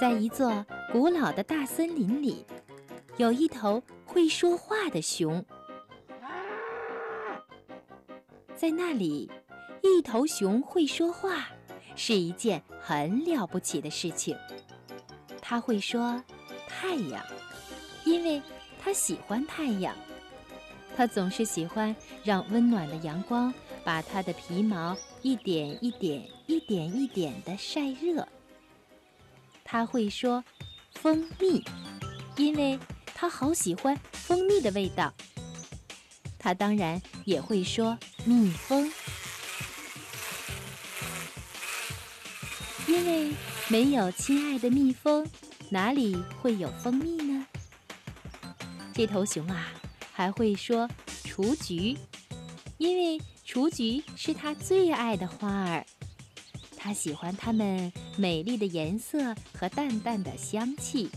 [0.00, 2.46] 在一座古老的大森林里，
[3.18, 5.44] 有一头会说话的熊。
[8.56, 9.30] 在那里，
[9.82, 11.48] 一头熊会说话
[11.96, 14.34] 是一件很了不起的事情。
[15.42, 16.24] 它会说
[16.66, 17.22] “太阳”，
[18.06, 18.40] 因为
[18.82, 19.94] 它喜欢太阳。
[20.96, 21.94] 它总是喜欢
[22.24, 23.52] 让温暖的阳光
[23.84, 28.26] 把它的皮毛一点一点、一点一点地晒热。
[29.72, 30.42] 他会说
[31.00, 31.64] “蜂蜜”，
[32.36, 32.76] 因为
[33.14, 35.14] 他好喜欢蜂蜜的味道。
[36.40, 37.96] 他当然也会说
[38.26, 38.90] “蜜蜂”，
[42.88, 43.32] 因为
[43.68, 45.24] 没有亲爱的蜜蜂，
[45.68, 47.46] 哪里会有蜂蜜呢？
[48.92, 49.68] 这头熊啊，
[50.12, 50.90] 还会说
[51.22, 51.96] “雏菊”，
[52.76, 55.86] 因为雏菊是它最爱的花儿。
[56.82, 61.10] 它喜欢它们美丽的颜色和淡淡的香气。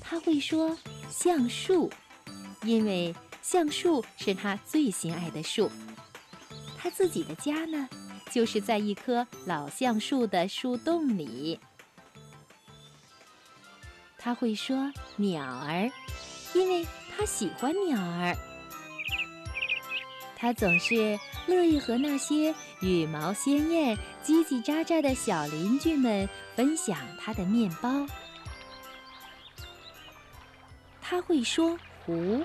[0.00, 0.76] 它会说
[1.08, 1.88] 橡树，
[2.64, 5.70] 因为橡树是它最心爱的树。
[6.76, 7.88] 它自己的家呢，
[8.32, 11.60] 就是在一棵老橡树的树洞里。
[14.18, 15.88] 它会说鸟儿，
[16.52, 16.84] 因为
[17.16, 18.36] 它喜欢鸟儿。
[20.40, 22.54] 它总是乐意和那些。
[22.80, 28.06] 羽毛鲜艳、叽叽喳喳的小邻居们分享他的面包。
[31.02, 32.44] 他会说湖，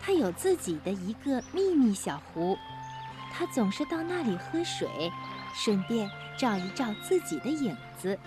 [0.00, 2.56] 他有自己的一个秘密小湖，
[3.30, 4.88] 他总是到那里喝水，
[5.54, 8.18] 顺便照一照自己的影子。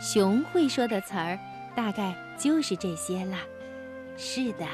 [0.00, 1.38] 熊会说的词儿
[1.76, 3.38] 大概就是这些了。
[4.16, 4.66] 是的，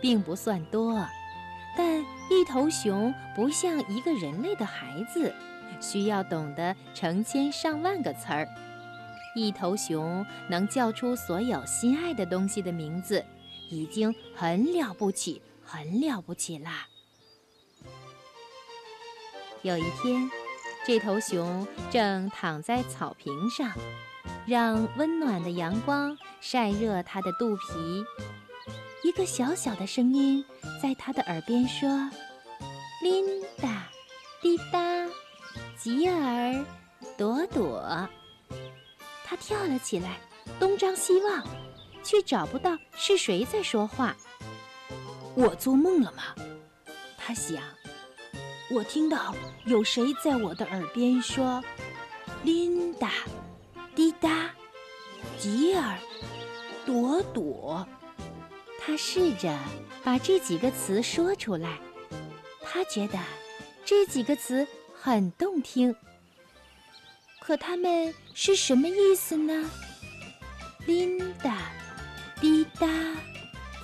[0.00, 1.02] 并不算多。
[1.76, 5.34] 但一头熊不像一个人类的孩子，
[5.80, 8.46] 需要懂得成千上万个词儿。
[9.34, 13.24] 一头熊能叫出所有心爱的东西的名字，
[13.70, 16.86] 已经很了不起，很了不起啦。
[19.62, 20.30] 有一天，
[20.84, 23.70] 这头熊正躺在草坪上，
[24.44, 28.04] 让温暖的阳光晒热它的肚皮。
[29.04, 30.44] 一个小小的声音
[30.80, 31.88] 在他的耳边说
[33.02, 33.24] ：“琳
[33.60, 33.88] 达，
[34.40, 34.80] 滴答，
[35.76, 36.64] 吉尔，
[37.18, 38.08] 朵朵。”
[39.26, 40.20] 他跳了起来，
[40.60, 41.44] 东张西望，
[42.04, 44.16] 却找不到是谁在说话。
[45.34, 46.22] 我做梦了吗？
[47.18, 47.60] 他想。
[48.70, 49.34] 我听到
[49.66, 51.62] 有谁在我的耳边说
[52.44, 53.10] ：“琳达，
[53.96, 54.50] 滴答，
[55.38, 55.98] 吉尔，
[56.86, 57.84] 朵朵。”
[58.84, 59.56] 他试着
[60.02, 61.78] 把这几个词说出来，
[62.62, 63.18] 他觉得
[63.84, 65.94] 这几个词很动听。
[67.40, 69.70] 可它们是什么意思呢？
[70.84, 71.70] 琳达、
[72.40, 72.88] 滴答、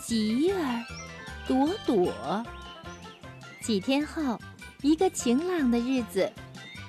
[0.05, 0.85] 吉尔、
[1.47, 2.45] 朵朵。
[3.63, 4.41] 几天后，
[4.83, 6.33] 一个晴朗的日子，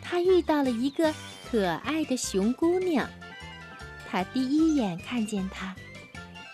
[0.02, 1.14] 他遇到了一个
[1.50, 3.08] 可爱的熊姑娘。
[4.10, 5.76] 他第一眼看见她，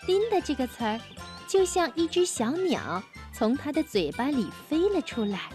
[0.06, 1.00] 琳达这个词儿。
[1.46, 3.02] 就像一只小鸟
[3.32, 5.50] 从它的嘴巴里飞了出来。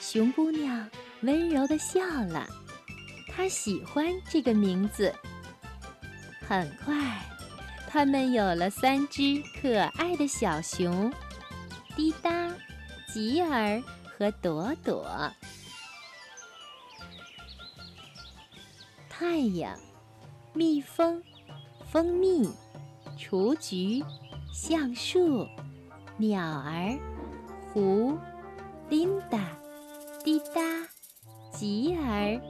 [0.00, 0.88] 熊姑娘
[1.22, 2.48] 温柔地笑了，
[3.28, 5.12] 她喜欢这个名字。
[6.46, 6.94] 很快，
[7.88, 11.12] 他们有了三只可爱的小熊：
[11.96, 12.52] 滴答、
[13.12, 15.32] 吉尔和朵朵。
[19.08, 19.76] 太阳、
[20.52, 21.22] 蜜蜂、
[21.90, 22.48] 蜂蜜。
[23.16, 24.02] 雏菊、
[24.52, 25.46] 橡树、
[26.16, 26.98] 鸟儿、
[27.72, 28.18] 湖、
[28.88, 29.38] 琳达、
[30.24, 30.60] 滴答、
[31.50, 32.40] 吉儿、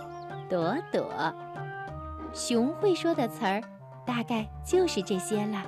[0.48, 1.10] 朵朵，
[2.32, 3.62] 熊会说的词儿
[4.06, 5.62] 大概就是这些了。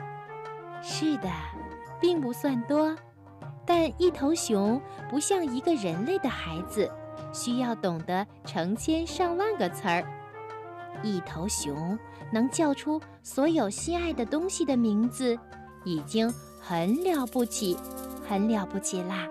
[0.82, 1.28] 是的，
[2.00, 2.94] 并不算多，
[3.64, 4.80] 但一头熊
[5.10, 6.90] 不像一个人类的孩子，
[7.32, 10.04] 需要懂得成千上万个词儿。
[11.02, 11.98] 一头熊
[12.32, 15.38] 能叫出所有心爱的东西的名字，
[15.84, 17.76] 已经很了不起，
[18.28, 19.28] 很了不起啦。